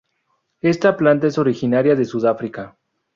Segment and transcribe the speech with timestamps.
[0.61, 2.75] Esta planta es originaria de Sudáfrica.